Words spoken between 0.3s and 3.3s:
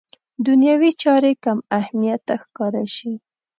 دنیوي چارې کم اهمیته ښکاره شي.